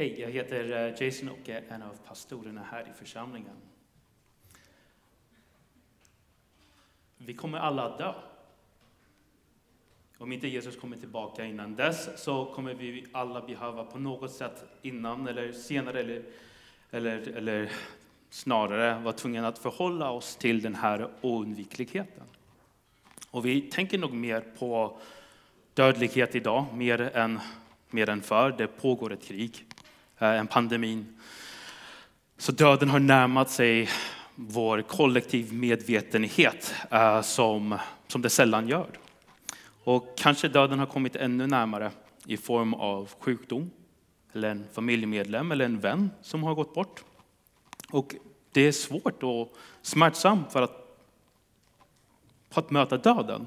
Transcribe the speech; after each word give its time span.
Hej, 0.00 0.20
jag 0.20 0.30
heter 0.30 0.86
eh, 0.86 1.02
Jason 1.02 1.28
och 1.28 1.48
är 1.48 1.62
en 1.68 1.82
av 1.82 1.98
pastorerna 2.06 2.62
här 2.70 2.86
i 2.90 2.98
församlingen. 2.98 3.56
Vi 7.16 7.34
kommer 7.34 7.58
alla 7.58 7.84
att 7.84 7.98
dö. 7.98 8.12
Om 10.18 10.32
inte 10.32 10.48
Jesus 10.48 10.76
kommer 10.76 10.96
tillbaka 10.96 11.44
innan 11.44 11.76
dess 11.76 12.22
så 12.22 12.44
kommer 12.44 12.74
vi 12.74 13.06
alla 13.12 13.40
behöva 13.40 13.84
på 13.84 13.98
något 13.98 14.32
sätt 14.32 14.64
innan 14.82 15.28
eller 15.28 15.52
senare 15.52 16.00
eller, 16.00 16.22
eller, 16.90 17.28
eller 17.36 17.72
snarare 18.30 19.00
vara 19.00 19.14
tvungna 19.14 19.48
att 19.48 19.58
förhålla 19.58 20.10
oss 20.10 20.36
till 20.36 20.62
den 20.62 20.74
här 20.74 21.10
oundvikligheten. 21.20 22.24
Och 23.30 23.46
vi 23.46 23.60
tänker 23.60 23.98
nog 23.98 24.12
mer 24.12 24.40
på 24.58 25.00
dödlighet 25.74 26.34
idag, 26.34 26.66
mer 26.74 27.00
än, 27.00 27.40
mer 27.90 28.08
än 28.08 28.22
förr. 28.22 28.54
Det 28.58 28.66
pågår 28.66 29.12
ett 29.12 29.24
krig, 29.24 29.64
Eh, 30.18 30.38
än 30.38 30.46
pandemin. 30.46 31.20
Så 32.38 32.52
döden 32.52 32.90
har 32.90 32.98
närmat 32.98 33.50
sig 33.50 33.88
vår 34.34 34.82
kollektiv 34.82 35.52
medvetenhet 35.52 36.74
eh, 36.90 37.22
som, 37.22 37.78
som 38.08 38.22
det 38.22 38.30
sällan 38.30 38.68
gör. 38.68 38.86
Och 39.84 40.18
kanske 40.18 40.48
döden 40.48 40.78
har 40.78 40.86
kommit 40.86 41.16
ännu 41.16 41.46
närmare 41.46 41.90
i 42.26 42.36
form 42.36 42.74
av 42.74 43.10
sjukdom, 43.18 43.70
eller 44.32 44.50
en 44.50 44.66
familjemedlem 44.72 45.52
eller 45.52 45.64
en 45.64 45.80
vän 45.80 46.10
som 46.22 46.42
har 46.42 46.54
gått 46.54 46.74
bort. 46.74 47.04
Och 47.90 48.14
det 48.52 48.60
är 48.60 48.72
svårt 48.72 49.22
och 49.22 49.56
smärtsamt 49.82 50.52
för 50.52 50.62
att, 50.62 50.98
för 52.50 52.60
att 52.60 52.70
möta 52.70 52.96
döden. 52.96 53.46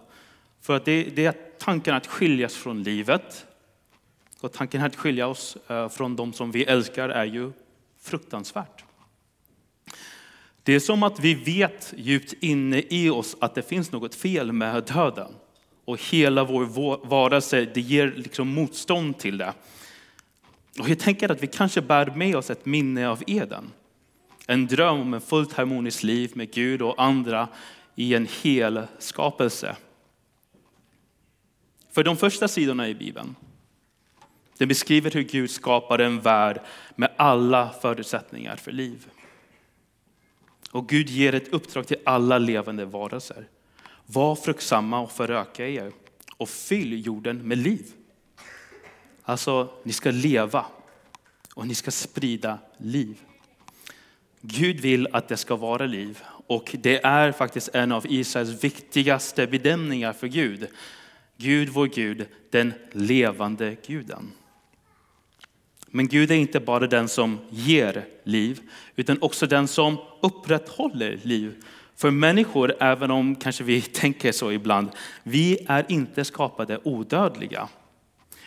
För 0.61 0.75
att 0.75 0.85
det, 0.85 1.03
det 1.03 1.25
är 1.25 1.35
tanken 1.59 1.95
att 1.95 2.07
skiljas 2.07 2.55
från 2.55 2.83
livet. 2.83 3.45
Och 4.41 4.53
tanken 4.53 4.81
att 4.81 4.95
skilja 4.95 5.27
oss 5.27 5.57
eh, 5.67 5.89
från 5.89 6.15
de 6.15 6.33
som 6.33 6.51
vi 6.51 6.63
älskar 6.63 7.09
är 7.09 7.25
ju 7.25 7.51
fruktansvärt. 8.01 8.83
Det 10.63 10.73
är 10.73 10.79
som 10.79 11.03
att 11.03 11.19
vi 11.19 11.33
vet 11.33 11.93
djupt 11.97 12.33
inne 12.39 12.83
i 12.89 13.09
oss 13.09 13.37
att 13.39 13.55
det 13.55 13.61
finns 13.61 13.91
något 13.91 14.15
fel 14.15 14.51
med 14.51 14.83
döden. 14.83 15.31
Och 15.85 16.01
hela 16.01 16.43
vår 16.43 17.07
varelse 17.07 17.65
det 17.73 17.81
ger 17.81 18.13
liksom 18.15 18.47
motstånd 18.47 19.17
till 19.19 19.37
det. 19.37 19.53
Och 20.79 20.89
jag 20.89 20.99
tänker 20.99 21.31
att 21.31 21.43
vi 21.43 21.47
kanske 21.47 21.81
bär 21.81 22.15
med 22.15 22.35
oss 22.35 22.49
ett 22.49 22.65
minne 22.65 23.07
av 23.07 23.23
Eden. 23.27 23.71
En 24.47 24.67
dröm 24.67 24.99
om 24.99 25.13
ett 25.13 25.23
fullt 25.23 25.53
harmoniskt 25.53 26.03
liv 26.03 26.31
med 26.35 26.53
Gud 26.53 26.81
och 26.81 27.03
andra 27.03 27.47
i 27.95 28.15
en 28.15 28.27
hel 28.41 28.81
skapelse. 28.99 29.75
För 31.91 32.03
de 32.03 32.17
första 32.17 32.47
sidorna 32.47 32.89
i 32.89 32.95
Bibeln, 32.95 33.35
den 34.61 34.67
beskriver 34.67 35.11
hur 35.11 35.23
Gud 35.23 35.49
skapade 35.49 36.05
en 36.05 36.19
värld 36.19 36.61
med 36.95 37.11
alla 37.17 37.69
förutsättningar 37.81 38.55
för 38.55 38.71
liv. 38.71 39.07
Och 40.71 40.89
Gud 40.89 41.09
ger 41.09 41.35
ett 41.35 41.47
uppdrag 41.47 41.87
till 41.87 41.97
alla 42.05 42.37
levande 42.37 42.85
varelser. 42.85 43.47
Var 44.05 44.35
fruktsamma 44.35 44.99
och 44.99 45.11
föröka 45.11 45.67
er 45.67 45.91
och 46.37 46.49
fyll 46.49 47.05
jorden 47.05 47.47
med 47.47 47.57
liv. 47.57 47.85
Alltså, 49.23 49.73
ni 49.83 49.93
ska 49.93 50.11
leva 50.11 50.65
och 51.53 51.67
ni 51.67 51.75
ska 51.75 51.91
sprida 51.91 52.59
liv. 52.77 53.19
Gud 54.41 54.79
vill 54.79 55.07
att 55.11 55.27
det 55.27 55.37
ska 55.37 55.55
vara 55.55 55.85
liv 55.85 56.19
och 56.47 56.75
det 56.79 57.05
är 57.05 57.31
faktiskt 57.31 57.69
en 57.73 57.91
av 57.91 58.05
Israels 58.09 58.63
viktigaste 58.63 59.47
bedömningar 59.47 60.13
för 60.13 60.27
Gud. 60.27 60.67
Gud, 61.37 61.69
vår 61.69 61.87
Gud, 61.87 62.27
den 62.49 62.73
levande 62.91 63.75
guden. 63.85 64.31
Men 65.91 66.07
Gud 66.07 66.31
är 66.31 66.35
inte 66.35 66.59
bara 66.59 66.87
den 66.87 67.07
som 67.07 67.39
ger 67.49 68.05
liv, 68.23 68.59
utan 68.95 69.17
också 69.21 69.47
den 69.47 69.67
som 69.67 69.97
upprätthåller 70.21 71.19
liv. 71.23 71.63
För 71.95 72.11
människor, 72.11 72.73
även 72.79 73.11
om 73.11 73.35
kanske 73.35 73.63
vi 73.63 73.81
tänker 73.93 74.31
så 74.31 74.51
ibland, 74.51 74.89
vi 75.23 75.57
är 75.67 75.85
inte 75.89 76.25
skapade 76.25 76.79
odödliga. 76.83 77.67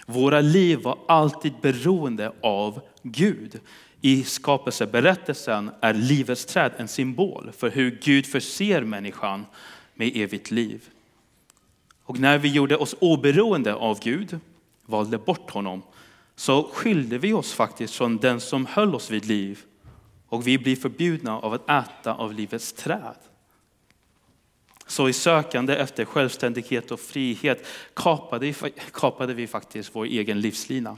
Våra 0.06 0.40
liv 0.40 0.78
var 0.82 0.98
alltid 1.08 1.52
beroende 1.62 2.32
av 2.40 2.80
Gud. 3.02 3.60
I 4.00 4.24
skapelseberättelsen 4.24 5.70
är 5.80 5.94
livets 5.94 6.46
träd 6.46 6.72
en 6.76 6.88
symbol 6.88 7.50
för 7.56 7.70
hur 7.70 7.98
Gud 8.02 8.26
förser 8.26 8.82
människan 8.82 9.46
med 9.94 10.16
evigt 10.16 10.50
liv. 10.50 10.82
Och 12.04 12.18
när 12.18 12.38
vi 12.38 12.48
gjorde 12.48 12.76
oss 12.76 12.94
oberoende 12.98 13.74
av 13.74 14.00
Gud, 14.00 14.38
valde 14.86 15.18
bort 15.18 15.50
honom, 15.50 15.82
så 16.36 16.70
skilde 16.72 17.18
vi 17.18 17.32
oss 17.32 17.52
faktiskt 17.52 17.94
från 17.94 18.16
den 18.16 18.40
som 18.40 18.66
höll 18.66 18.94
oss 18.94 19.10
vid 19.10 19.24
liv. 19.24 19.64
Och 20.26 20.46
vi 20.46 20.58
blir 20.58 20.76
förbjudna 20.76 21.38
av 21.40 21.52
att 21.52 21.70
äta 21.70 22.14
av 22.14 22.32
livets 22.32 22.72
träd. 22.72 23.16
Så 24.86 25.08
i 25.08 25.12
sökande 25.12 25.76
efter 25.76 26.04
självständighet 26.04 26.90
och 26.90 27.00
frihet 27.00 27.66
kapade, 27.94 28.54
kapade 28.92 29.34
vi 29.34 29.46
faktiskt 29.46 29.94
vår 29.94 30.04
egen 30.04 30.40
livslina. 30.40 30.96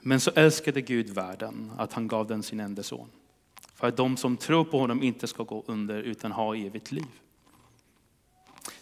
Men 0.00 0.20
så 0.20 0.30
älskade 0.30 0.80
Gud 0.80 1.10
världen 1.10 1.72
att 1.78 1.92
han 1.92 2.08
gav 2.08 2.26
den 2.26 2.42
sin 2.42 2.60
enda 2.60 2.82
son. 2.82 3.08
För 3.74 3.88
att 3.88 3.96
de 3.96 4.16
som 4.16 4.36
tror 4.36 4.64
på 4.64 4.78
honom 4.78 5.02
inte 5.02 5.26
ska 5.26 5.42
gå 5.42 5.64
under 5.66 6.02
utan 6.02 6.32
ha 6.32 6.56
evigt 6.56 6.92
liv. 6.92 7.20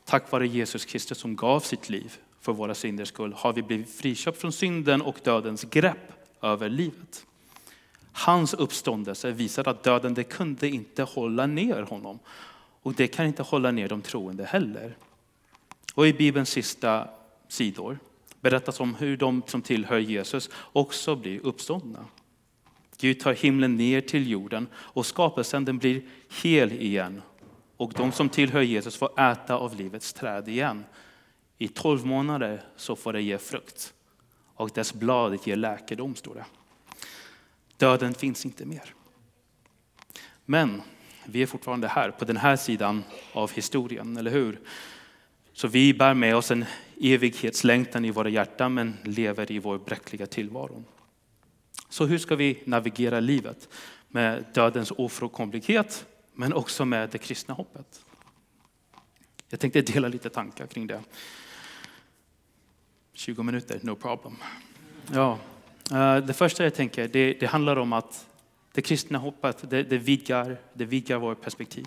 Tack 0.05 0.31
vare 0.31 0.47
Jesus 0.47 0.85
Kristus 0.85 1.19
som 1.19 1.37
gav 1.37 1.61
sitt 1.61 1.89
liv 1.89 2.19
för 2.41 2.53
våra 2.53 2.75
synders 2.75 3.09
skull 3.09 3.33
har 3.33 3.53
vi 3.53 3.63
blivit 3.63 3.91
friköpt 3.91 4.41
från 4.41 4.53
synden 4.53 5.03
och 5.03 5.21
dödens 5.25 5.65
grepp 5.65 6.13
över 6.43 6.69
livet. 6.69 7.27
Hans 8.13 8.55
uppståndelse 8.55 9.31
visar 9.31 9.69
att 9.69 9.83
döden 9.83 10.15
det 10.15 10.25
kunde 10.25 10.69
inte 10.69 11.03
hålla 11.03 11.47
ner 11.47 11.83
honom. 11.83 12.19
Och 12.83 12.95
det 12.95 13.07
kan 13.07 13.27
inte 13.27 13.43
hålla 13.43 13.71
ner 13.71 13.89
de 13.89 14.03
troende 14.03 14.45
heller. 14.45 14.97
Och 15.95 16.07
i 16.07 16.13
Bibelns 16.13 16.51
sista 16.51 17.09
sidor 17.49 17.99
berättas 18.41 18.81
om 18.81 18.95
hur 18.95 19.17
de 19.17 19.43
som 19.47 19.63
tillhör 19.63 19.99
Jesus 19.99 20.51
också 20.73 21.17
blir 21.17 21.41
uppståndna. 21.47 22.05
Gud 22.99 23.21
tar 23.21 23.33
himlen 23.33 23.77
ner 23.77 24.01
till 24.01 24.31
jorden 24.31 24.67
och 24.75 25.07
skapelsen 25.07 25.65
den 25.65 25.79
blir 25.79 26.03
hel 26.43 26.73
igen. 26.73 27.23
Och 27.77 27.93
de 27.93 28.13
som 28.13 28.29
tillhör 28.29 28.63
Jesus 28.63 28.97
får 28.97 29.21
äta 29.21 29.55
av 29.55 29.77
livets 29.77 30.13
träd 30.13 30.49
igen. 30.49 30.85
I 31.63 31.69
tolv 31.69 32.07
månader 32.07 32.63
så 32.77 32.97
får 32.97 33.13
det 33.13 33.23
ge 33.23 33.39
frukt 33.39 33.95
och 34.55 34.71
dess 34.75 34.95
blad 34.95 35.39
ger 35.47 35.57
läkedom, 35.57 36.15
står 36.15 36.35
det. 36.35 36.45
Döden 37.77 38.15
finns 38.15 38.45
inte 38.45 38.67
mer. 38.67 38.95
Men 40.45 40.83
vi 41.25 41.43
är 41.43 41.47
fortfarande 41.47 41.89
här 41.89 42.11
på 42.11 42.25
den 42.25 42.37
här 42.37 42.57
sidan 42.57 43.05
av 43.33 43.53
historien, 43.53 44.17
eller 44.17 44.31
hur? 44.31 44.61
Så 45.53 45.69
vi 45.69 45.95
bär 45.95 46.15
med 46.15 46.37
oss 46.37 46.51
en 46.51 46.65
evighetslängtan 47.01 48.05
i 48.05 48.11
våra 48.11 48.29
hjärtan 48.29 48.75
men 48.75 48.97
lever 49.05 49.53
i 49.53 49.59
vår 49.59 49.79
bräckliga 49.79 50.27
tillvaro. 50.27 50.85
Så 51.89 52.07
hur 52.07 52.19
ska 52.19 52.37
vi 52.37 52.63
navigera 52.65 53.21
livet 53.21 53.69
med 54.09 54.45
dödens 54.55 54.93
ofrånkomlighet 54.97 56.07
men 56.35 56.53
också 56.53 56.85
med 56.85 57.11
det 57.11 57.19
kristna 57.19 57.55
hoppet? 57.55 58.05
Jag 59.49 59.61
tänkte 59.61 59.83
dela 59.83 60.09
lite 60.09 60.31
tankar 60.31 60.67
kring 60.67 60.87
det. 60.87 61.03
20 63.13 63.43
minuter, 63.43 63.81
no 63.83 63.95
problem. 63.95 64.37
Ja, 65.13 65.39
eh, 65.93 66.17
det 66.17 66.33
första 66.33 66.65
jag 66.65 66.75
tänker, 66.75 67.09
det, 67.09 67.33
det 67.41 67.47
handlar 67.47 67.77
om 67.77 67.93
att 67.93 68.27
det 68.73 68.83
kristna 68.83 69.19
hoppet, 69.19 69.71
det, 69.71 69.83
det, 69.83 69.99
vidgar, 69.99 70.57
det 70.75 70.85
vidgar 70.85 71.19
vårt 71.19 71.41
perspektiv. 71.41 71.87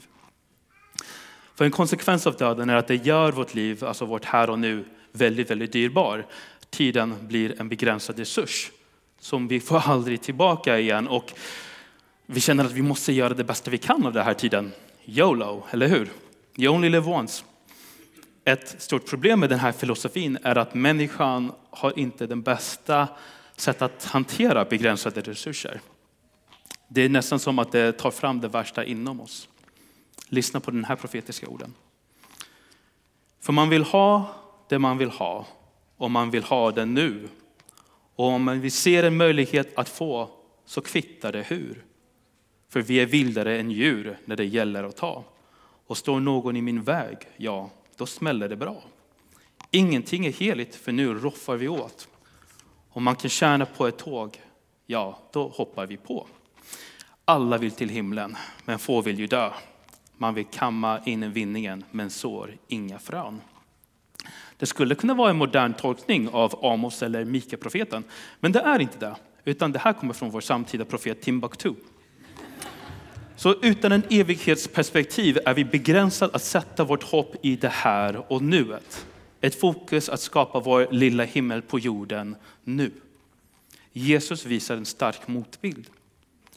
För 1.55 1.65
en 1.65 1.71
konsekvens 1.71 2.27
av 2.27 2.35
döden 2.35 2.69
är 2.69 2.75
att 2.75 2.87
det 2.87 2.95
gör 2.95 3.31
vårt 3.31 3.53
liv, 3.53 3.83
alltså 3.83 4.05
vårt 4.05 4.25
här 4.25 4.49
och 4.49 4.59
nu, 4.59 4.85
väldigt, 5.11 5.51
väldigt 5.51 5.71
dyrbar. 5.71 6.25
Tiden 6.69 7.15
blir 7.21 7.61
en 7.61 7.69
begränsad 7.69 8.19
resurs 8.19 8.71
som 9.19 9.47
vi 9.47 9.59
får 9.59 9.79
aldrig 9.79 10.21
tillbaka 10.21 10.79
igen. 10.79 11.07
Och 11.07 11.33
vi 12.25 12.39
känner 12.39 12.65
att 12.65 12.71
vi 12.71 12.81
måste 12.81 13.13
göra 13.13 13.33
det 13.33 13.43
bästa 13.43 13.71
vi 13.71 13.77
kan 13.77 14.05
av 14.05 14.13
den 14.13 14.25
här 14.25 14.33
tiden. 14.33 14.71
YOLO, 15.05 15.63
eller 15.71 15.87
hur? 15.87 16.09
You 16.57 16.75
only 16.75 16.89
live 16.89 17.11
once. 17.11 17.43
Ett 18.45 18.81
stort 18.81 19.09
problem 19.09 19.39
med 19.39 19.49
den 19.49 19.59
här 19.59 19.71
filosofin 19.71 20.37
är 20.43 20.57
att 20.57 20.73
människan 20.73 21.51
har 21.69 21.99
inte 21.99 22.27
den 22.27 22.41
bästa 22.41 23.07
sätt 23.55 23.81
att 23.81 24.05
hantera 24.05 24.65
begränsade 24.65 25.21
resurser. 25.21 25.81
Det 26.87 27.01
är 27.01 27.09
nästan 27.09 27.39
som 27.39 27.59
att 27.59 27.71
det 27.71 27.91
tar 27.91 28.11
fram 28.11 28.41
det 28.41 28.47
värsta 28.47 28.85
inom 28.85 29.21
oss. 29.21 29.49
Lyssna 30.27 30.59
på 30.59 30.71
den 30.71 30.85
här 30.85 30.95
profetiska 30.95 31.47
orden. 31.47 31.73
För 33.41 33.53
man 33.53 33.69
vill 33.69 33.83
ha 33.83 34.35
det 34.69 34.79
man 34.79 34.97
vill 34.97 35.09
ha 35.09 35.47
och 35.97 36.11
man 36.11 36.31
vill 36.31 36.43
ha 36.43 36.71
det 36.71 36.85
nu. 36.85 37.29
Och 38.15 38.27
om 38.27 38.59
vi 38.61 38.69
ser 38.69 39.03
en 39.03 39.17
möjlighet 39.17 39.77
att 39.77 39.89
få 39.89 40.29
så 40.65 40.81
kvittar 40.81 41.31
det 41.31 41.43
hur. 41.43 41.85
För 42.69 42.81
vi 42.81 42.99
är 42.99 43.05
vildare 43.05 43.59
än 43.59 43.71
djur 43.71 44.17
när 44.25 44.35
det 44.35 44.45
gäller 44.45 44.83
att 44.83 44.97
ta. 44.97 45.23
Och 45.87 45.97
står 45.97 46.19
någon 46.19 46.55
i 46.55 46.61
min 46.61 46.83
väg, 46.83 47.17
ja, 47.37 47.69
då 47.97 48.05
smäller 48.05 48.49
det 48.49 48.55
bra. 48.55 48.83
Ingenting 49.71 50.25
är 50.25 50.31
heligt 50.31 50.75
för 50.75 50.91
nu 50.91 51.13
roffar 51.13 51.55
vi 51.55 51.67
åt. 51.67 52.07
Om 52.89 53.03
man 53.03 53.15
kan 53.15 53.29
tjäna 53.29 53.65
på 53.65 53.87
ett 53.87 53.97
tåg, 53.97 54.41
ja, 54.85 55.19
då 55.31 55.47
hoppar 55.47 55.87
vi 55.87 55.97
på. 55.97 56.27
Alla 57.25 57.57
vill 57.57 57.71
till 57.71 57.89
himlen, 57.89 58.37
men 58.65 58.79
få 58.79 59.01
vill 59.01 59.19
ju 59.19 59.27
dö. 59.27 59.51
Man 60.17 60.33
vill 60.33 60.45
kamma 60.45 60.99
in 61.05 61.31
vinningen, 61.31 61.83
men 61.91 62.09
sår 62.09 62.57
inga 62.67 62.99
frön. 62.99 63.41
Det 64.57 64.65
skulle 64.65 64.95
kunna 64.95 65.13
vara 65.13 65.29
en 65.29 65.37
modern 65.37 65.73
tolkning 65.73 66.29
av 66.29 66.65
Amos 66.65 67.03
eller 67.03 67.25
Mika-profeten, 67.25 68.03
men 68.39 68.51
det 68.51 68.59
är 68.59 68.79
inte 68.79 68.99
det, 68.99 69.15
utan 69.43 69.71
det 69.71 69.79
här 69.79 69.93
kommer 69.93 70.13
från 70.13 70.29
vår 70.29 70.41
samtida 70.41 70.85
profet 70.85 71.21
Timbuktu. 71.21 71.73
Så 73.43 73.55
utan 73.61 73.91
en 73.91 74.03
evighetsperspektiv 74.09 75.39
är 75.45 75.53
vi 75.53 75.65
begränsade 75.65 76.35
att 76.35 76.43
sätta 76.43 76.83
vårt 76.83 77.03
hopp 77.03 77.35
i 77.41 77.55
det 77.55 77.69
här 77.69 78.31
och 78.31 78.41
nuet. 78.41 79.05
Ett 79.41 79.59
fokus 79.59 80.09
att 80.09 80.19
skapa 80.19 80.59
vår 80.59 80.87
lilla 80.91 81.23
himmel 81.23 81.61
på 81.61 81.79
jorden 81.79 82.35
nu. 82.63 82.91
Jesus 83.93 84.45
visar 84.45 84.77
en 84.77 84.85
stark 84.85 85.27
motbild. 85.27 85.87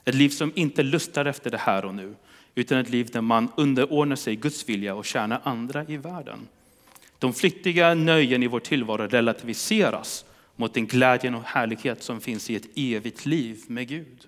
Ett 0.04 0.14
liv 0.14 0.28
som 0.28 0.52
inte 0.54 0.82
lustar 0.82 1.24
efter 1.24 1.50
det 1.50 1.58
här 1.58 1.84
och 1.84 1.94
nu, 1.94 2.14
utan 2.54 2.78
ett 2.78 2.90
liv 2.90 3.10
där 3.12 3.20
man 3.20 3.48
underordnar 3.56 4.16
sig 4.16 4.36
Guds 4.36 4.68
vilja 4.68 4.94
och 4.94 5.04
tjänar 5.04 5.40
andra 5.44 5.84
i 5.88 5.96
världen. 5.96 6.48
De 7.18 7.34
flyktiga 7.34 7.94
nöjen 7.94 8.42
i 8.42 8.46
vår 8.46 8.60
tillvaro 8.60 9.06
relativiseras 9.08 10.24
mot 10.56 10.74
den 10.74 10.86
glädjen 10.86 11.34
och 11.34 11.44
härlighet 11.44 12.02
som 12.02 12.20
finns 12.20 12.50
i 12.50 12.56
ett 12.56 12.68
evigt 12.76 13.26
liv 13.26 13.60
med 13.66 13.88
Gud. 13.88 14.26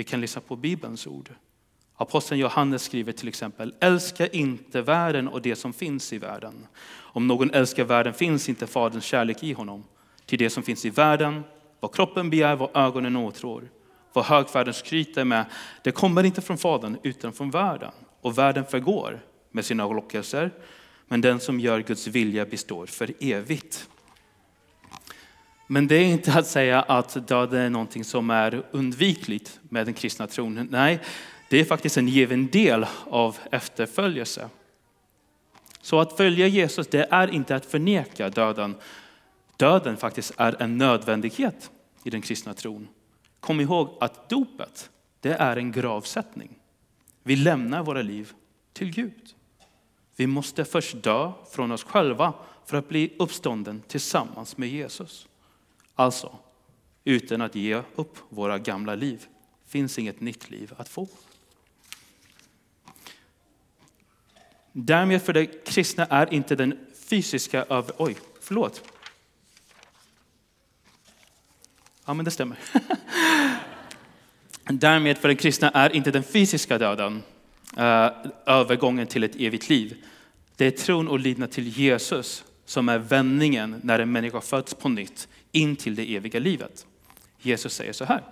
Vi 0.00 0.04
kan 0.04 0.20
lyssna 0.20 0.40
på 0.40 0.56
Bibelns 0.56 1.06
ord. 1.06 1.30
Aposteln 1.96 2.40
Johannes 2.40 2.82
skriver 2.82 3.12
till 3.12 3.28
exempel, 3.28 3.74
älska 3.80 4.26
inte 4.26 4.82
världen 4.82 5.28
och 5.28 5.42
det 5.42 5.56
som 5.56 5.72
finns 5.72 6.12
i 6.12 6.18
världen. 6.18 6.66
Om 6.90 7.26
någon 7.26 7.50
älskar 7.50 7.84
världen 7.84 8.14
finns 8.14 8.48
inte 8.48 8.66
Faderns 8.66 9.04
kärlek 9.04 9.42
i 9.42 9.52
honom. 9.52 9.84
Till 10.26 10.38
det 10.38 10.50
som 10.50 10.62
finns 10.62 10.84
i 10.84 10.90
världen, 10.90 11.42
vad 11.80 11.94
kroppen 11.94 12.30
begär, 12.30 12.56
vad 12.56 12.76
ögonen 12.76 13.16
åtrår, 13.16 13.68
vad 14.12 14.24
högfärden 14.24 14.74
skryter 14.74 15.24
med, 15.24 15.44
det 15.84 15.92
kommer 15.92 16.24
inte 16.24 16.40
från 16.40 16.58
Fadern 16.58 16.96
utan 17.02 17.32
från 17.32 17.50
världen. 17.50 17.92
Och 18.20 18.38
världen 18.38 18.64
förgår 18.64 19.20
med 19.50 19.64
sina 19.64 19.88
lockelser, 19.88 20.50
men 21.08 21.20
den 21.20 21.40
som 21.40 21.60
gör 21.60 21.80
Guds 21.80 22.06
vilja 22.06 22.46
består 22.46 22.86
för 22.86 23.12
evigt. 23.20 23.88
Men 25.72 25.86
det 25.86 25.94
är 25.94 26.04
inte 26.04 26.32
att 26.32 26.46
säga 26.46 26.82
att 26.82 27.28
döden 27.28 27.60
är 27.60 27.70
någonting 27.70 28.04
som 28.04 28.30
är 28.30 28.62
undvikligt 28.70 29.60
med 29.62 29.86
den 29.86 29.94
kristna 29.94 30.26
tron. 30.26 30.68
Nej, 30.70 31.00
det 31.50 31.60
är 31.60 31.64
faktiskt 31.64 31.96
en 31.96 32.08
given 32.08 32.46
del 32.46 32.86
av 33.04 33.38
efterföljelse. 33.50 34.48
Så 35.80 36.00
att 36.00 36.16
följa 36.16 36.46
Jesus, 36.46 36.86
det 36.86 37.08
är 37.10 37.34
inte 37.34 37.56
att 37.56 37.66
förneka 37.66 38.28
döden. 38.30 38.74
Döden 39.56 39.96
faktiskt 39.96 40.32
är 40.36 40.62
en 40.62 40.78
nödvändighet 40.78 41.70
i 42.04 42.10
den 42.10 42.22
kristna 42.22 42.54
tron. 42.54 42.88
Kom 43.40 43.60
ihåg 43.60 43.96
att 44.00 44.28
dopet, 44.28 44.90
det 45.20 45.32
är 45.32 45.56
en 45.56 45.72
gravsättning. 45.72 46.50
Vi 47.22 47.36
lämnar 47.36 47.82
våra 47.82 48.02
liv 48.02 48.32
till 48.72 48.90
Gud. 48.90 49.34
Vi 50.16 50.26
måste 50.26 50.64
först 50.64 51.02
dö 51.02 51.32
från 51.50 51.72
oss 51.72 51.84
själva 51.84 52.32
för 52.66 52.76
att 52.76 52.88
bli 52.88 53.12
uppstånden 53.18 53.82
tillsammans 53.88 54.56
med 54.56 54.68
Jesus. 54.68 55.26
Alltså, 56.00 56.38
utan 57.04 57.40
att 57.40 57.54
ge 57.54 57.82
upp 57.94 58.18
våra 58.28 58.58
gamla 58.58 58.94
liv 58.94 59.26
finns 59.66 59.98
inget 59.98 60.20
nytt 60.20 60.50
liv 60.50 60.72
att 60.76 60.88
få. 60.88 61.08
Därmed 64.72 65.22
för 65.22 65.32
det 65.32 65.46
kristna 65.46 66.06
är 66.06 66.34
inte 66.34 66.56
den 66.56 66.78
fysiska 67.08 67.64
över... 67.64 67.94
Oj, 67.98 68.16
förlåt. 68.40 68.82
Ja, 72.04 72.14
men 72.14 72.24
det 72.24 72.30
stämmer. 72.30 72.58
Därmed 74.64 75.18
för 75.18 75.28
den 75.28 75.36
kristna 75.36 75.70
är 75.70 75.96
inte 75.96 76.10
den 76.10 76.22
fysiska 76.22 76.78
döden 76.78 77.22
eh, 77.76 78.10
övergången 78.46 79.06
till 79.06 79.24
ett 79.24 79.36
evigt 79.36 79.68
liv. 79.68 80.04
Det 80.56 80.66
är 80.66 80.70
tron 80.70 81.08
och 81.08 81.18
lidna 81.18 81.46
till 81.46 81.68
Jesus 81.68 82.44
som 82.64 82.88
är 82.88 82.98
vändningen 82.98 83.80
när 83.82 83.98
en 83.98 84.12
människa 84.12 84.40
föds 84.40 84.74
på 84.74 84.88
nytt 84.88 85.28
in 85.52 85.76
till 85.76 85.94
det 85.94 86.16
eviga 86.16 86.40
livet. 86.40 86.86
Jesus 87.38 87.74
säger 87.74 87.92
så 87.92 88.04
här. 88.04 88.22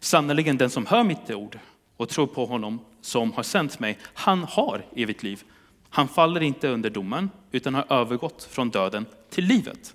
Sannerligen 0.00 0.56
den 0.56 0.70
som 0.70 0.86
hör 0.86 1.04
mitt 1.04 1.30
ord 1.30 1.58
och 1.96 2.08
tror 2.08 2.26
på 2.26 2.46
honom 2.46 2.80
som 3.00 3.32
har 3.32 3.42
sänt 3.42 3.78
mig, 3.78 3.98
han 4.14 4.44
har 4.44 4.86
evigt 4.96 5.22
liv. 5.22 5.42
Han 5.90 6.08
faller 6.08 6.42
inte 6.42 6.68
under 6.68 6.90
domen 6.90 7.30
utan 7.50 7.74
har 7.74 7.92
övergått 7.92 8.44
från 8.44 8.70
döden 8.70 9.06
till 9.30 9.44
livet. 9.44 9.94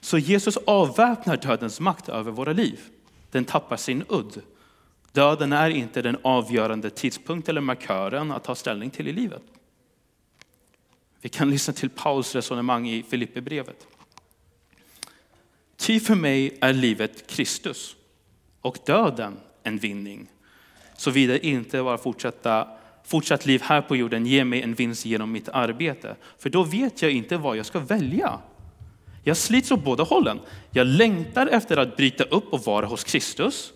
Så 0.00 0.18
Jesus 0.18 0.56
avväpnar 0.56 1.36
dödens 1.36 1.80
makt 1.80 2.08
över 2.08 2.30
våra 2.32 2.52
liv. 2.52 2.80
Den 3.30 3.44
tappar 3.44 3.76
sin 3.76 4.04
udd. 4.08 4.42
Döden 5.12 5.52
är 5.52 5.70
inte 5.70 6.02
den 6.02 6.16
avgörande 6.22 6.90
tidpunkt 6.90 7.48
eller 7.48 7.60
markören 7.60 8.32
att 8.32 8.44
ta 8.44 8.54
ställning 8.54 8.90
till 8.90 9.08
i 9.08 9.12
livet. 9.12 9.42
Vi 11.20 11.28
kan 11.28 11.50
lyssna 11.50 11.74
till 11.74 11.90
Pauls 11.90 12.34
resonemang 12.34 12.88
i 12.88 13.02
Filipperbrevet. 13.02 13.86
Ty 15.84 16.00
för 16.00 16.14
mig 16.14 16.58
är 16.60 16.72
livet 16.72 17.26
Kristus 17.26 17.96
och 18.60 18.78
döden 18.86 19.36
en 19.62 19.78
vinning. 19.78 20.26
Såvida 20.96 21.38
inte 21.38 21.82
bara 21.82 21.98
fortsätta, 21.98 22.68
fortsatt 23.04 23.46
liv 23.46 23.62
här 23.62 23.82
på 23.82 23.96
jorden 23.96 24.26
ger 24.26 24.44
mig 24.44 24.62
en 24.62 24.74
vinst 24.74 25.04
genom 25.04 25.32
mitt 25.32 25.48
arbete. 25.48 26.16
För 26.38 26.50
då 26.50 26.62
vet 26.62 27.02
jag 27.02 27.12
inte 27.12 27.36
vad 27.36 27.56
jag 27.56 27.66
ska 27.66 27.78
välja. 27.78 28.40
Jag 29.22 29.36
slits 29.36 29.70
åt 29.70 29.84
båda 29.84 30.04
hållen. 30.04 30.40
Jag 30.70 30.86
längtar 30.86 31.46
efter 31.46 31.76
att 31.76 31.96
bryta 31.96 32.24
upp 32.24 32.52
och 32.52 32.64
vara 32.64 32.86
hos 32.86 33.04
Kristus. 33.04 33.72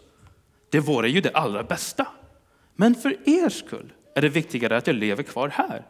Det 0.71 0.81
vore 0.81 1.09
ju 1.11 1.21
det 1.21 1.31
allra 1.31 1.63
bästa. 1.63 2.07
Men 2.77 2.95
för 2.95 3.29
er 3.29 3.49
skull 3.49 3.93
är 4.15 4.23
det 4.23 4.29
viktigare 4.29 4.77
att 4.77 4.87
jag 4.87 4.97
lever 4.97 5.23
kvar 5.23 5.49
här. 5.49 5.87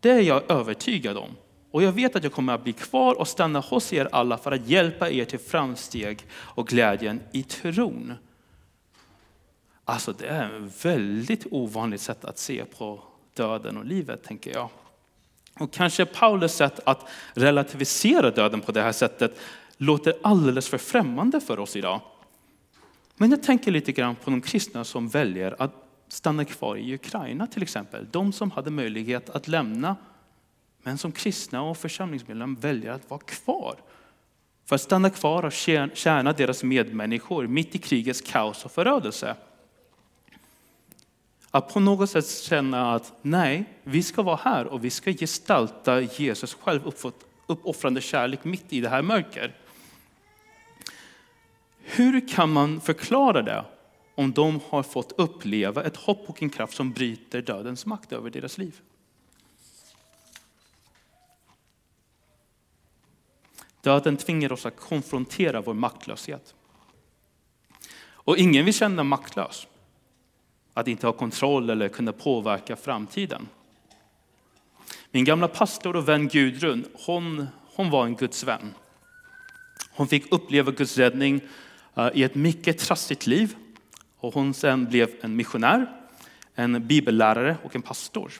Det 0.00 0.10
är 0.10 0.22
jag 0.22 0.50
övertygad 0.50 1.16
om. 1.16 1.30
Och 1.74 1.82
jag 1.82 1.92
vet 1.92 2.16
att 2.16 2.22
jag 2.22 2.32
kommer 2.32 2.52
att 2.52 2.64
bli 2.64 2.72
kvar 2.72 3.18
och 3.20 3.28
stanna 3.28 3.60
hos 3.60 3.92
er 3.92 4.08
alla 4.12 4.38
för 4.38 4.52
att 4.52 4.68
hjälpa 4.68 5.10
er 5.10 5.24
till 5.24 5.38
framsteg 5.38 6.26
och 6.32 6.66
glädjen 6.68 7.20
i 7.32 7.42
tron. 7.42 8.12
Alltså 9.84 10.12
det 10.12 10.26
är 10.26 10.66
ett 10.66 10.84
väldigt 10.84 11.46
ovanligt 11.50 12.00
sätt 12.00 12.24
att 12.24 12.38
se 12.38 12.64
på 12.64 13.02
döden 13.36 13.76
och 13.76 13.84
livet, 13.84 14.22
tänker 14.22 14.52
jag. 14.52 14.68
Och 15.60 15.72
kanske 15.72 16.04
Paulus 16.04 16.54
sätt 16.54 16.80
att 16.84 17.08
relativisera 17.32 18.30
döden 18.30 18.60
på 18.60 18.72
det 18.72 18.82
här 18.82 18.92
sättet 18.92 19.38
låter 19.76 20.14
alldeles 20.22 20.68
för 20.68 20.78
främmande 20.78 21.40
för 21.40 21.58
oss 21.58 21.76
idag. 21.76 22.00
Men 23.16 23.30
jag 23.30 23.42
tänker 23.42 23.70
lite 23.70 23.92
grann 23.92 24.16
på 24.16 24.30
de 24.30 24.40
kristna 24.40 24.84
som 24.84 25.08
väljer 25.08 25.56
att 25.58 25.74
stanna 26.08 26.44
kvar 26.44 26.76
i 26.76 26.94
Ukraina 26.94 27.46
till 27.46 27.62
exempel. 27.62 28.06
De 28.10 28.32
som 28.32 28.50
hade 28.50 28.70
möjlighet 28.70 29.30
att 29.30 29.48
lämna 29.48 29.96
men 30.84 30.98
som 30.98 31.12
kristna 31.12 31.62
och 31.62 31.76
församlingsmedlemmar 31.76 32.60
väljer 32.60 32.92
att 32.92 33.10
vara 33.10 33.20
kvar. 33.20 33.76
För 34.64 34.74
att 34.74 34.82
stanna 34.82 35.10
kvar 35.10 35.44
och 35.44 35.52
tjäna 35.96 36.32
deras 36.32 36.62
medmänniskor 36.62 37.46
mitt 37.46 37.74
i 37.74 37.78
krigets 37.78 38.20
kaos 38.20 38.64
och 38.64 38.72
förödelse. 38.72 39.36
Att 41.50 41.74
på 41.74 41.80
något 41.80 42.10
sätt 42.10 42.28
känna 42.28 42.94
att 42.94 43.12
nej, 43.22 43.64
vi 43.82 44.02
ska 44.02 44.22
vara 44.22 44.40
här 44.42 44.66
och 44.66 44.84
vi 44.84 44.90
ska 44.90 45.12
gestalta 45.12 46.00
Jesus 46.00 46.54
själv 46.54 46.92
uppoffrande 47.46 48.00
kärlek 48.00 48.44
mitt 48.44 48.72
i 48.72 48.80
det 48.80 48.88
här 48.88 49.02
mörker. 49.02 49.54
Hur 51.78 52.28
kan 52.28 52.52
man 52.52 52.80
förklara 52.80 53.42
det 53.42 53.64
om 54.14 54.32
de 54.32 54.60
har 54.68 54.82
fått 54.82 55.12
uppleva 55.16 55.84
ett 55.84 55.96
hopp 55.96 56.24
och 56.26 56.42
en 56.42 56.50
kraft 56.50 56.76
som 56.76 56.92
bryter 56.92 57.42
dödens 57.42 57.86
makt 57.86 58.12
över 58.12 58.30
deras 58.30 58.58
liv? 58.58 58.80
Döden 63.84 64.16
tvingar 64.16 64.52
oss 64.52 64.66
att 64.66 64.76
konfrontera 64.76 65.60
vår 65.60 65.74
maktlöshet. 65.74 66.54
Och 68.04 68.38
ingen 68.38 68.64
vill 68.64 68.74
känna 68.74 69.04
maktlös. 69.04 69.66
Att 70.74 70.88
inte 70.88 71.06
ha 71.06 71.12
kontroll 71.12 71.70
eller 71.70 71.88
kunna 71.88 72.12
påverka 72.12 72.76
framtiden. 72.76 73.48
Min 75.10 75.24
gamla 75.24 75.48
pastor 75.48 75.96
och 75.96 76.08
vän 76.08 76.28
Gudrun, 76.28 76.84
hon, 77.06 77.46
hon 77.74 77.90
var 77.90 78.06
en 78.06 78.16
Guds 78.16 78.44
vän. 78.44 78.74
Hon 79.90 80.08
fick 80.08 80.32
uppleva 80.32 80.72
Guds 80.72 80.98
räddning 80.98 81.40
eh, 81.94 82.08
i 82.14 82.22
ett 82.22 82.34
mycket 82.34 82.78
trassligt 82.78 83.26
liv. 83.26 83.56
Och 84.20 84.34
hon 84.34 84.54
sen 84.54 84.84
blev 84.84 85.10
en 85.20 85.36
missionär, 85.36 85.86
en 86.54 86.86
bibellärare 86.86 87.56
och 87.62 87.76
en 87.76 87.82
pastor. 87.82 88.32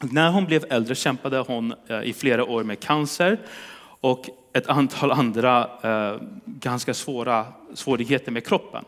När 0.00 0.30
hon 0.30 0.44
blev 0.44 0.64
äldre 0.70 0.94
kämpade 0.94 1.38
hon 1.38 1.74
eh, 1.88 2.02
i 2.02 2.12
flera 2.12 2.44
år 2.44 2.64
med 2.64 2.80
cancer 2.80 3.38
och 4.00 4.26
ett 4.52 4.66
antal 4.66 5.10
andra 5.10 5.70
eh, 5.82 6.20
ganska 6.44 6.94
svåra 6.94 7.46
svårigheter 7.74 8.32
med 8.32 8.46
kroppen. 8.46 8.84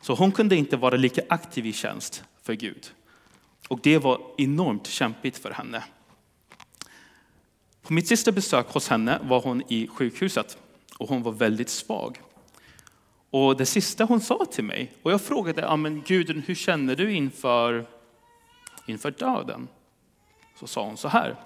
Så 0.00 0.14
hon 0.14 0.32
kunde 0.32 0.56
inte 0.56 0.76
vara 0.76 0.96
lika 0.96 1.22
aktiv 1.28 1.66
i 1.66 1.72
tjänst 1.72 2.24
för 2.42 2.54
Gud. 2.54 2.90
Och 3.68 3.80
det 3.82 3.98
var 3.98 4.20
enormt 4.38 4.86
kämpigt 4.86 5.38
för 5.38 5.50
henne. 5.50 5.84
På 7.82 7.92
mitt 7.92 8.08
sista 8.08 8.32
besök 8.32 8.66
hos 8.68 8.88
henne 8.88 9.18
var 9.22 9.40
hon 9.40 9.62
i 9.68 9.88
sjukhuset 9.88 10.58
och 10.98 11.08
hon 11.08 11.22
var 11.22 11.32
väldigt 11.32 11.70
svag. 11.70 12.20
Och 13.30 13.56
det 13.56 13.66
sista 13.66 14.04
hon 14.04 14.20
sa 14.20 14.44
till 14.44 14.64
mig, 14.64 14.92
och 15.02 15.12
jag 15.12 15.20
frågade, 15.20 15.62
ja, 15.62 15.76
men 15.76 16.02
Gudrun, 16.06 16.42
hur 16.46 16.54
känner 16.54 16.96
du 16.96 17.12
inför, 17.12 17.86
inför 18.86 19.10
döden? 19.10 19.68
Så 20.60 20.66
sa 20.66 20.84
hon 20.84 20.96
så 20.96 21.08
här, 21.08 21.36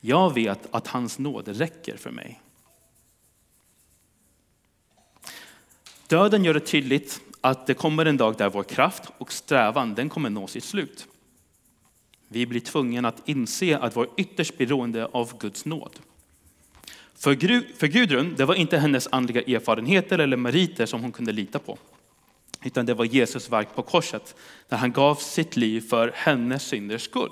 jag 0.00 0.34
vet 0.34 0.68
att 0.70 0.86
hans 0.86 1.18
nåd 1.18 1.48
räcker 1.48 1.96
för 1.96 2.10
mig. 2.10 2.40
Döden 6.06 6.44
gör 6.44 6.54
det 6.54 6.60
tydligt 6.60 7.20
att 7.40 7.66
det 7.66 7.74
kommer 7.74 8.06
en 8.06 8.16
dag 8.16 8.36
där 8.36 8.50
vår 8.50 8.62
kraft 8.62 9.02
och 9.18 9.32
strävan 9.32 9.94
den 9.94 10.08
kommer 10.08 10.30
nå 10.30 10.46
sitt 10.46 10.64
slut. 10.64 11.06
Vi 12.28 12.46
blir 12.46 12.60
tvungna 12.60 13.08
att 13.08 13.28
inse 13.28 13.78
att 13.78 13.96
vi 13.96 14.00
är 14.00 14.08
ytterst 14.16 14.58
beroende 14.58 15.06
av 15.06 15.38
Guds 15.38 15.64
nåd. 15.64 15.98
För, 17.14 17.34
för 17.78 17.86
Gudrun, 17.86 18.34
det 18.36 18.44
var 18.44 18.54
inte 18.54 18.78
hennes 18.78 19.08
andliga 19.12 19.56
erfarenheter 19.56 20.18
eller 20.18 20.36
meriter 20.36 20.86
som 20.86 21.02
hon 21.02 21.12
kunde 21.12 21.32
lita 21.32 21.58
på. 21.58 21.78
Utan 22.64 22.86
det 22.86 22.94
var 22.94 23.04
Jesus 23.04 23.50
verk 23.50 23.74
på 23.74 23.82
korset, 23.82 24.34
där 24.68 24.76
han 24.76 24.92
gav 24.92 25.14
sitt 25.14 25.56
liv 25.56 25.80
för 25.80 26.12
hennes 26.14 26.62
synders 26.62 27.02
skull. 27.02 27.30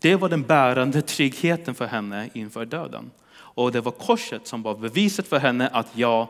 Det 0.00 0.16
var 0.16 0.28
den 0.28 0.42
bärande 0.42 1.02
tryggheten 1.02 1.74
för 1.74 1.86
henne 1.86 2.30
inför 2.32 2.64
döden. 2.64 3.10
Och 3.32 3.72
det 3.72 3.80
var 3.80 3.92
korset 3.92 4.46
som 4.46 4.62
var 4.62 4.74
beviset 4.74 5.28
för 5.28 5.38
henne 5.38 5.68
att 5.68 5.86
jag, 5.94 6.28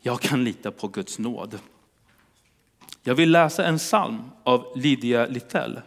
jag 0.00 0.20
kan 0.20 0.44
lita 0.44 0.70
på 0.70 0.88
Guds 0.88 1.18
nåd. 1.18 1.58
Jag 3.02 3.14
vill 3.14 3.30
läsa 3.30 3.64
en 3.64 3.78
psalm 3.78 4.18
av 4.42 4.72
Lydia 4.76 5.26
Littell 5.26 5.80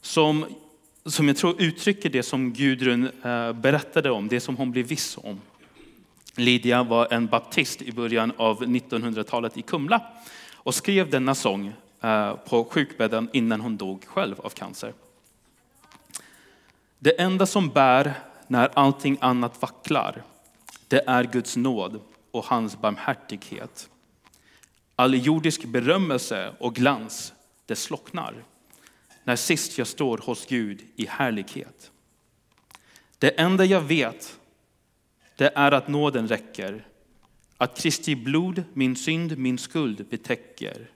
som, 0.00 0.46
som 1.06 1.28
jag 1.28 1.36
tror 1.36 1.62
uttrycker 1.62 2.10
det 2.10 2.22
som 2.22 2.52
Gudrun 2.52 3.10
eh, 3.22 3.52
berättade 3.52 4.10
om, 4.10 4.28
det 4.28 4.40
som 4.40 4.56
hon 4.56 4.70
blev 4.70 4.86
viss 4.86 5.18
om. 5.22 5.40
Lydia 6.36 6.82
var 6.82 7.08
en 7.10 7.26
baptist 7.26 7.82
i 7.82 7.92
början 7.92 8.32
av 8.36 8.62
1900-talet 8.62 9.56
i 9.56 9.62
Kumla 9.62 10.02
och 10.54 10.74
skrev 10.74 11.10
denna 11.10 11.34
sång 11.34 11.72
eh, 12.00 12.34
på 12.34 12.64
sjukbädden 12.64 13.28
innan 13.32 13.60
hon 13.60 13.76
dog 13.76 14.04
själv 14.04 14.40
av 14.40 14.50
cancer. 14.50 14.92
Det 16.98 17.20
enda 17.20 17.46
som 17.46 17.68
bär 17.68 18.14
när 18.46 18.70
allting 18.74 19.18
annat 19.20 19.62
vacklar, 19.62 20.22
det 20.88 21.02
är 21.06 21.24
Guds 21.24 21.56
nåd 21.56 22.00
och 22.30 22.44
hans 22.44 22.80
barmhärtighet. 22.80 23.90
All 24.96 25.14
jordisk 25.14 25.64
berömmelse 25.64 26.54
och 26.58 26.74
glans, 26.74 27.32
det 27.66 27.76
slocknar 27.76 28.44
när 29.24 29.36
sist 29.36 29.78
jag 29.78 29.86
står 29.86 30.18
hos 30.18 30.46
Gud 30.46 30.82
i 30.96 31.06
härlighet. 31.06 31.90
Det 33.18 33.30
enda 33.30 33.64
jag 33.64 33.80
vet, 33.80 34.38
det 35.36 35.52
är 35.54 35.72
att 35.72 35.88
nåden 35.88 36.28
räcker, 36.28 36.86
att 37.56 37.78
Kristi 37.78 38.16
blod 38.16 38.64
min 38.72 38.96
synd, 38.96 39.38
min 39.38 39.58
skuld 39.58 40.06
betäcker. 40.10 40.90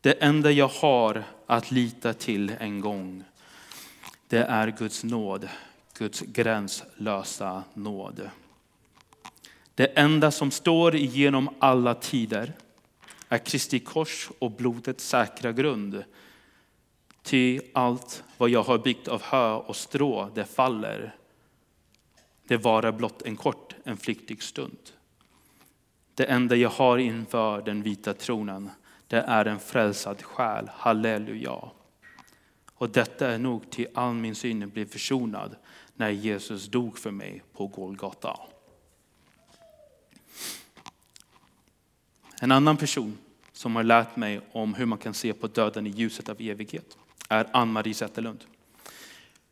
Det 0.00 0.12
enda 0.12 0.50
jag 0.50 0.68
har 0.68 1.24
att 1.46 1.70
lita 1.70 2.12
till 2.12 2.52
en 2.60 2.80
gång, 2.80 3.24
det 4.32 4.44
är 4.44 4.68
Guds 4.70 5.04
nåd, 5.04 5.48
Guds 5.98 6.20
gränslösa 6.20 7.64
nåd. 7.74 8.30
Det 9.74 9.86
enda 9.86 10.30
som 10.30 10.50
står 10.50 10.94
igenom 10.94 11.54
alla 11.58 11.94
tider 11.94 12.52
är 13.28 13.38
Kristi 13.38 13.78
kors 13.78 14.30
och 14.38 14.50
blodets 14.50 15.08
säkra 15.08 15.52
grund. 15.52 16.04
Ty 17.22 17.60
allt 17.74 18.24
vad 18.38 18.50
jag 18.50 18.62
har 18.62 18.78
byggt 18.78 19.08
av 19.08 19.22
hö 19.22 19.52
och 19.52 19.76
strå, 19.76 20.30
det 20.34 20.44
faller. 20.44 21.14
Det 22.44 22.56
varar 22.56 22.92
blott 22.92 23.22
en 23.22 23.36
kort, 23.36 23.74
en 23.84 23.96
flyktig 23.96 24.42
stund. 24.42 24.90
Det 26.14 26.24
enda 26.24 26.56
jag 26.56 26.70
har 26.70 26.98
inför 26.98 27.62
den 27.62 27.82
vita 27.82 28.14
tronen, 28.14 28.70
det 29.06 29.20
är 29.20 29.44
en 29.44 29.60
frälsad 29.60 30.22
själ. 30.22 30.70
Halleluja. 30.74 31.70
Och 32.82 32.90
detta 32.90 33.28
är 33.28 33.38
nog 33.38 33.70
till 33.70 33.86
all 33.94 34.14
min 34.14 34.34
synd 34.34 34.68
blev 34.68 34.88
försonad 34.88 35.56
när 35.96 36.10
Jesus 36.10 36.66
dog 36.66 36.98
för 36.98 37.10
mig 37.10 37.42
på 37.52 37.66
Golgata. 37.66 38.40
En 42.40 42.52
annan 42.52 42.76
person 42.76 43.18
som 43.52 43.76
har 43.76 43.82
lärt 43.82 44.16
mig 44.16 44.40
om 44.52 44.74
hur 44.74 44.86
man 44.86 44.98
kan 44.98 45.14
se 45.14 45.32
på 45.32 45.46
döden 45.46 45.86
i 45.86 45.90
ljuset 45.90 46.28
av 46.28 46.36
evighet 46.40 46.96
är 47.28 47.46
Ann-Marie 47.52 47.94
Zetterlund. 47.94 48.44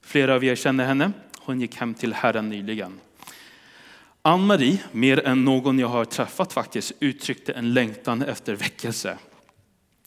Flera 0.00 0.34
av 0.34 0.44
er 0.44 0.54
känner 0.54 0.86
henne. 0.86 1.12
Hon 1.38 1.60
gick 1.60 1.76
hem 1.76 1.94
till 1.94 2.12
Herren 2.12 2.48
nyligen. 2.48 3.00
Ann-Marie, 4.22 4.78
mer 4.92 5.26
än 5.26 5.44
någon 5.44 5.78
jag 5.78 5.88
har 5.88 6.04
träffat 6.04 6.52
faktiskt, 6.52 6.92
uttryckte 7.00 7.52
en 7.52 7.72
längtan 7.72 8.22
efter 8.22 8.54
väckelse. 8.54 9.18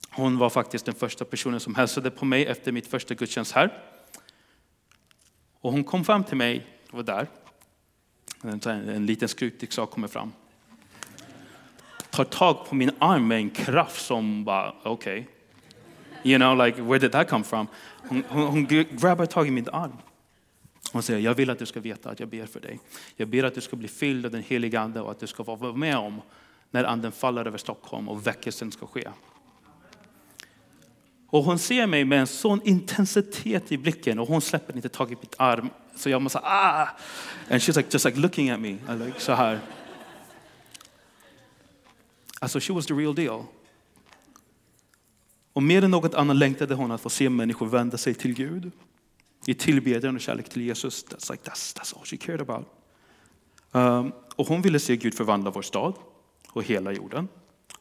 Hon 0.09 0.37
var 0.37 0.49
faktiskt 0.49 0.85
den 0.85 0.95
första 0.95 1.25
personen 1.25 1.59
som 1.59 1.75
hälsade 1.75 2.11
på 2.11 2.25
mig 2.25 2.45
efter 2.45 2.71
mitt 2.71 2.87
första 2.87 3.13
gudstjänst 3.13 3.51
här. 3.51 3.83
Och 5.61 5.71
hon 5.71 5.83
kom 5.83 6.05
fram 6.05 6.23
till 6.23 6.37
mig, 6.37 6.67
var 6.91 7.03
där. 7.03 7.27
En, 8.43 8.61
en 8.89 9.05
liten 9.05 9.27
skrutig 9.27 9.73
sak 9.73 9.91
kommer 9.91 10.07
fram. 10.07 10.33
Tar 12.09 12.23
tag 12.23 12.65
på 12.69 12.75
min 12.75 12.91
arm 12.99 13.27
med 13.27 13.37
en 13.37 13.49
kraft 13.49 14.05
som 14.05 14.43
bara, 14.43 14.75
okej. 14.83 15.19
Okay. 15.19 15.33
You 16.31 16.39
know, 16.39 16.65
like 16.65 16.81
where 16.81 16.99
did 16.99 17.11
that 17.11 17.29
come 17.29 17.43
from? 17.43 17.67
Hon, 18.07 18.23
hon, 18.27 18.47
hon 18.47 18.65
grabbar 18.91 19.25
tag 19.25 19.47
i 19.47 19.51
min 19.51 19.69
arm. 19.69 19.97
Hon 20.91 21.03
säger, 21.03 21.19
jag 21.19 21.33
vill 21.33 21.49
att 21.49 21.59
du 21.59 21.65
ska 21.65 21.79
veta 21.79 22.09
att 22.09 22.19
jag 22.19 22.29
ber 22.29 22.45
för 22.45 22.59
dig. 22.59 22.79
Jag 23.15 23.27
ber 23.27 23.43
att 23.43 23.55
du 23.55 23.61
ska 23.61 23.75
bli 23.75 23.87
fylld 23.87 24.25
av 24.25 24.31
den 24.31 24.43
heliga 24.43 24.79
ande 24.79 25.01
och 25.01 25.11
att 25.11 25.19
du 25.19 25.27
ska 25.27 25.43
vara 25.43 25.73
med 25.73 25.97
om 25.97 26.21
när 26.71 26.83
anden 26.83 27.11
faller 27.11 27.45
över 27.45 27.57
Stockholm 27.57 28.09
och 28.09 28.27
väckelsen 28.27 28.71
ska 28.71 28.85
ske. 28.85 29.09
Och 31.33 31.43
hon 31.43 31.59
ser 31.59 31.87
mig 31.87 32.05
med 32.05 32.19
en 32.19 32.27
sån 32.27 32.61
intensitet 32.63 33.71
i 33.71 33.77
blicken 33.77 34.19
och 34.19 34.27
hon 34.27 34.41
släpper 34.41 34.75
inte 34.75 34.89
tag 34.89 35.11
i 35.11 35.15
mitt 35.21 35.35
arm. 35.37 35.69
Så 35.95 36.09
jag 36.09 36.21
måste 36.21 36.39
ah! 36.39 36.87
And 37.49 37.61
she's 37.61 37.77
like, 37.77 37.89
just 37.91 38.05
like 38.05 38.19
looking 38.19 38.49
at 38.49 38.59
me. 38.59 38.77
Uh, 38.89 39.05
like, 39.05 39.19
så 39.19 39.33
här. 39.33 39.59
Alltså, 42.39 42.59
she 42.59 42.73
was 42.73 42.85
the 42.85 42.93
real 42.93 43.15
deal. 43.15 43.43
Och 45.53 45.63
mer 45.63 45.83
än 45.83 45.91
något 45.91 46.13
annat 46.13 46.35
längtade 46.35 46.75
hon 46.75 46.91
att 46.91 47.01
få 47.01 47.09
se 47.09 47.29
människor 47.29 47.67
vända 47.67 47.97
sig 47.97 48.13
till 48.13 48.33
Gud 48.33 48.71
i 49.45 49.53
tillbedjan 49.53 50.15
och 50.15 50.21
kärlek 50.21 50.49
till 50.49 50.61
Jesus. 50.61 51.05
That's, 51.05 51.31
like, 51.31 51.49
that's, 51.49 51.77
that's 51.77 51.97
all 51.97 52.05
she 52.05 52.17
cared 52.17 52.41
about. 52.41 52.67
Um, 53.71 54.11
och 54.35 54.47
hon 54.47 54.61
ville 54.61 54.79
se 54.79 54.95
Gud 54.95 55.13
förvandla 55.13 55.51
vår 55.51 55.61
stad 55.61 55.93
och 56.49 56.63
hela 56.63 56.91
jorden. 56.91 57.27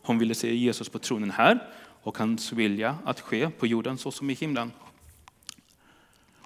Hon 0.03 0.19
ville 0.19 0.35
se 0.35 0.55
Jesus 0.55 0.89
på 0.89 0.99
tronen 0.99 1.31
här 1.31 1.69
och 2.03 2.19
hans 2.19 2.53
vilja 2.53 2.99
att 3.05 3.21
ske 3.21 3.51
på 3.51 3.67
jorden 3.67 3.99
så 3.99 4.11
som 4.11 4.31
i 4.31 4.35
himlen. 4.35 4.73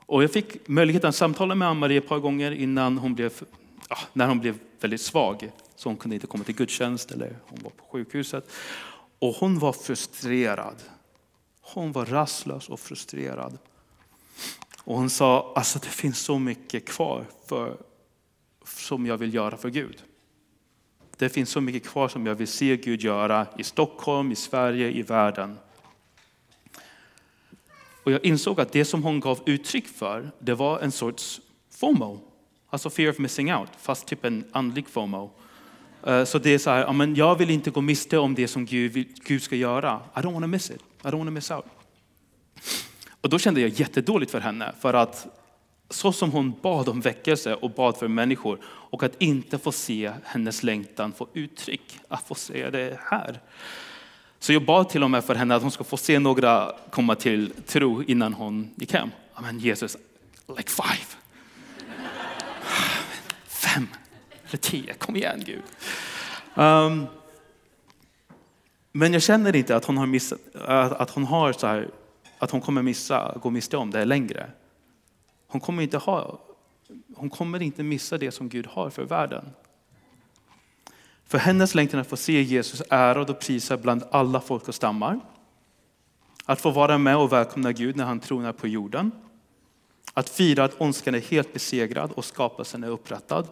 Och 0.07 0.23
jag 0.23 0.33
fick 0.33 0.69
möjligheten 0.69 1.09
att 1.09 1.17
samtala 1.17 1.55
med 1.55 1.69
Ann-Marie 1.69 1.99
ett 1.99 2.09
par 2.09 2.19
gånger 2.19 2.53
innan 2.53 2.99
hon 2.99 3.15
blev, 3.15 3.33
ja, 3.89 3.99
när 4.13 4.27
hon 4.27 4.41
blev 4.41 4.59
väldigt 4.81 5.01
svag. 5.01 5.51
Så 5.77 5.89
hon 5.89 5.97
kunde 5.97 6.15
inte 6.15 6.27
komma 6.27 6.45
till 6.45 6.55
gudstjänst 6.55 7.11
eller 7.11 7.39
hon 7.47 7.59
var 7.63 7.71
på 7.71 7.85
sjukhuset. 7.85 8.51
Och 9.19 9.35
hon 9.35 9.59
var 9.59 9.73
frustrerad. 9.73 10.77
Hon 11.61 11.93
var 11.93 12.07
rastlös 12.07 12.69
och 12.69 12.81
frustrerad. 12.81 13.59
Och 14.85 14.97
hon 14.97 15.11
sa, 15.11 15.53
alltså 15.57 15.79
det 15.79 15.87
finns 15.87 16.19
så 16.19 16.39
mycket 16.39 16.89
kvar 16.89 17.25
för, 17.47 17.77
som 18.65 19.07
jag 19.07 19.17
vill 19.17 19.35
göra 19.35 19.57
för 19.57 19.71
Gud. 19.71 20.03
Det 21.19 21.29
finns 21.29 21.51
så 21.51 21.61
mycket 21.61 21.89
kvar 21.89 22.09
som 22.09 22.27
jag 22.27 22.35
vill 22.35 22.49
se 22.49 22.77
Gud 22.77 23.03
göra 23.03 23.47
i 23.59 23.65
Stockholm, 23.65 24.33
i 24.33 24.37
Sverige, 24.37 24.91
i 24.91 25.03
världen. 25.03 25.59
Och 28.03 28.13
jag 28.13 28.25
insåg 28.25 28.61
att 28.61 28.73
det 28.73 28.85
som 28.85 29.03
hon 29.03 29.21
gav 29.21 29.41
uttryck 29.47 29.87
för, 29.87 30.31
det 30.39 30.55
var 30.55 30.81
en 30.81 30.93
sorts 30.93 31.41
FOMO. 31.71 32.21
Alltså 32.71 32.91
fear 32.91 33.11
of 33.11 33.19
missing 33.19 33.55
out, 33.55 33.69
fast 33.79 34.07
typ 34.07 34.25
en 34.25 34.45
andlig 34.53 34.89
FOMO. 34.89 35.31
Eh, 36.07 36.25
så 36.25 36.39
det 36.39 36.51
är 36.51 36.59
så 36.59 36.71
här, 36.71 37.17
jag 37.17 37.39
vill 37.39 37.51
inte 37.51 37.71
gå 37.71 37.81
miste 37.81 38.19
om 38.19 38.35
det 38.35 38.49
som 38.49 38.67
Gud, 38.67 39.09
Gud 39.25 39.43
ska 39.43 39.57
göra. 39.57 40.01
I 40.17 40.19
don't 40.19 40.33
want 40.33 40.43
to 40.43 40.49
miss 40.49 40.71
it. 40.71 40.81
I 41.05 41.09
don't 41.09 41.17
want 41.17 41.29
to 41.29 41.31
miss 41.31 41.51
out. 41.51 41.65
Och 43.21 43.29
då 43.29 43.39
kände 43.39 43.61
jag 43.61 43.71
jättedåligt 43.71 44.31
för 44.31 44.41
henne, 44.41 44.73
för 44.81 44.95
att 44.95 45.27
så 45.91 46.13
som 46.13 46.31
hon 46.31 46.55
bad 46.63 46.89
om 46.89 47.01
väckelse 47.01 47.55
och 47.55 47.71
bad 47.71 47.97
för 47.97 48.09
människor 48.09 48.59
och 48.65 49.03
att 49.03 49.23
inte 49.23 49.59
få 49.59 49.73
se 49.73 50.13
hennes 50.25 50.63
längtan 50.63 51.13
få 51.13 51.29
uttryck, 51.33 51.99
att 52.09 52.23
få 52.29 52.35
se 52.35 52.71
det 52.71 52.99
här. 53.11 53.41
Så 54.39 54.53
jag 54.53 54.65
bad 54.65 54.89
till 54.89 55.03
och 55.03 55.11
med 55.11 55.25
för 55.25 55.35
henne 55.35 55.55
att 55.55 55.63
hon 55.63 55.71
ska 55.71 55.85
få 55.85 55.97
se 55.97 56.19
några 56.19 56.73
komma 56.91 57.15
till 57.15 57.53
tro 57.67 58.03
innan 58.03 58.33
hon 58.33 58.71
gick 58.77 58.93
hem. 58.93 59.11
Men 59.43 59.59
Jesus, 59.59 59.97
like 60.57 60.71
five. 60.71 61.07
Fem 63.47 63.89
eller 64.49 64.59
tio, 64.59 64.95
kom 64.95 65.17
igen 65.17 65.43
Gud. 65.47 65.63
Um, 66.55 67.07
men 68.93 69.13
jag 69.13 69.23
känner 69.23 69.57
inte 69.57 69.77
att 69.77 69.85
hon 69.85 69.97
har 69.97 70.07
missat, 70.07 70.39
att 70.65 71.11
hon 71.11 71.25
har 71.25 71.53
så 71.53 71.67
här, 71.67 71.89
att 72.39 72.51
hon 72.51 72.61
kommer 72.61 72.83
missa, 72.83 73.39
gå 73.43 73.51
miste 73.51 73.77
om 73.77 73.91
det 73.91 74.05
längre. 74.05 74.51
Hon 75.47 75.61
kommer 75.61 75.83
inte 75.83 75.99
ha, 75.99 76.41
hon 77.15 77.31
kommer 77.31 77.63
inte 77.63 77.83
missa 77.83 78.19
det 78.19 78.31
som 78.31 78.49
Gud 78.49 78.67
har 78.67 78.91
för 78.91 79.05
världen. 79.05 79.51
För 81.25 81.39
hennes 81.39 81.75
längtan 81.75 82.01
att 82.01 82.07
få 82.07 82.17
se 82.17 82.43
Jesus 82.43 82.83
ärad 82.91 83.31
och 83.31 83.41
prisad 83.41 83.81
bland 83.81 84.05
alla 84.11 84.41
folk 84.41 84.69
och 84.69 84.75
stammar. 84.75 85.21
Att 86.45 86.61
få 86.61 86.71
vara 86.71 86.99
med 86.99 87.17
och 87.17 87.33
välkomna 87.33 87.73
Gud 87.73 87.97
när 87.97 88.05
han 88.05 88.21
tronar 88.21 88.53
på 88.53 88.69
jorden. 88.69 89.11
Att 90.15 90.29
fira 90.29 90.65
att 90.65 90.81
ondskan 90.81 91.15
är 91.15 91.21
helt 91.21 91.53
besegrad 91.53 92.13
och 92.13 92.25
skapelsen 92.25 92.85
är 92.85 92.89
upprättad. 92.89 93.49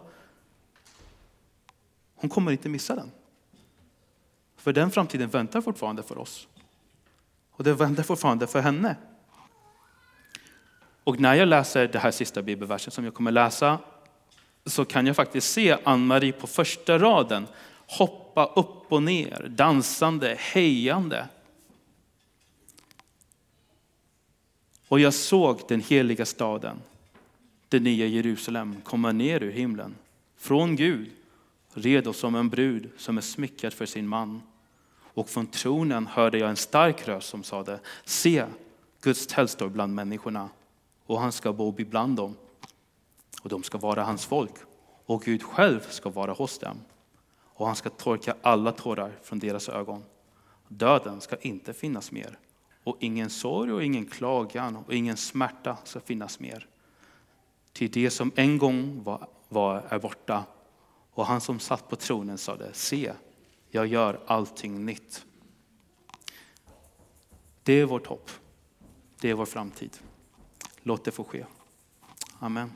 Hon 2.15 2.29
kommer 2.29 2.51
inte 2.51 2.69
missa 2.69 2.95
den. 2.95 3.11
För 4.57 4.73
den 4.73 4.91
framtiden 4.91 5.29
väntar 5.29 5.61
fortfarande 5.61 6.03
för 6.03 6.17
oss. 6.17 6.47
Och 7.51 7.63
det 7.63 7.73
väntar 7.73 8.03
fortfarande 8.03 8.47
för 8.47 8.61
henne. 8.61 8.95
Och 11.05 11.19
när 11.19 11.33
jag 11.35 11.47
läser 11.47 11.87
det 11.87 11.99
här 11.99 12.11
sista 12.11 12.41
bibelversen 12.41 12.91
som 12.91 13.05
jag 13.05 13.13
kommer 13.13 13.31
läsa 13.31 13.79
så 14.65 14.85
kan 14.85 15.07
jag 15.07 15.15
faktiskt 15.15 15.53
se 15.53 15.77
Ann-Marie 15.83 16.31
på 16.31 16.47
första 16.47 16.99
raden 16.99 17.47
hoppa 17.87 18.45
upp 18.45 18.91
och 18.91 19.03
ner, 19.03 19.47
dansande, 19.49 20.35
hejande. 20.39 21.27
Och 24.87 24.99
jag 24.99 25.13
såg 25.13 25.61
den 25.67 25.81
heliga 25.81 26.25
staden, 26.25 26.81
det 27.69 27.79
nya 27.79 28.05
Jerusalem, 28.05 28.81
komma 28.83 29.11
ner 29.11 29.43
ur 29.43 29.51
himlen, 29.51 29.95
från 30.37 30.75
Gud, 30.75 31.09
redo 31.73 32.13
som 32.13 32.35
en 32.35 32.49
brud 32.49 32.89
som 32.97 33.17
är 33.17 33.21
smyckad 33.21 33.73
för 33.73 33.85
sin 33.85 34.07
man. 34.07 34.41
Och 34.97 35.29
från 35.29 35.47
tronen 35.47 36.07
hörde 36.07 36.37
jag 36.37 36.49
en 36.49 36.55
stark 36.55 37.07
röst 37.07 37.29
som 37.29 37.43
sade, 37.43 37.79
se, 38.05 38.45
Guds 39.01 39.27
tält 39.27 39.51
står 39.51 39.69
bland 39.69 39.95
människorna 39.95 40.49
och 41.05 41.19
han 41.19 41.31
ska 41.31 41.53
bo 41.53 41.71
bland 41.71 42.17
dem. 42.17 42.35
Och 43.41 43.49
de 43.49 43.63
ska 43.63 43.77
vara 43.77 44.03
hans 44.03 44.25
folk 44.25 44.53
och 45.05 45.21
Gud 45.21 45.43
själv 45.43 45.79
ska 45.79 46.09
vara 46.09 46.33
hos 46.33 46.59
dem. 46.59 46.77
Och 47.43 47.67
han 47.67 47.75
ska 47.75 47.89
torka 47.89 48.35
alla 48.41 48.71
tårar 48.71 49.11
från 49.23 49.39
deras 49.39 49.69
ögon. 49.69 50.03
Döden 50.67 51.21
ska 51.21 51.35
inte 51.37 51.73
finnas 51.73 52.11
mer 52.11 52.39
och 52.83 52.97
ingen 52.99 53.29
sorg 53.29 53.71
och 53.71 53.83
ingen 53.83 54.05
klagan 54.05 54.75
och 54.75 54.93
ingen 54.93 55.17
smärta 55.17 55.77
ska 55.83 55.99
finnas 55.99 56.39
mer. 56.39 56.67
Till 57.73 57.91
det 57.91 58.09
som 58.09 58.31
en 58.35 58.57
gång 58.57 59.03
var, 59.03 59.27
var 59.49 59.83
är 59.89 59.99
borta 59.99 60.43
och 61.11 61.25
han 61.25 61.41
som 61.41 61.59
satt 61.59 61.89
på 61.89 61.95
tronen 61.95 62.37
sade, 62.37 62.73
se, 62.73 63.13
jag 63.69 63.87
gör 63.87 64.19
allting 64.27 64.85
nytt. 64.85 65.25
Det 67.63 67.73
är 67.73 67.85
vårt 67.85 68.07
hopp. 68.07 68.31
Det 69.19 69.29
är 69.29 69.33
vår 69.33 69.45
framtid. 69.45 69.97
Låt 70.87 71.03
det 71.03 71.11
få 71.11 71.23
ske. 71.23 71.45
Amen. 72.39 72.71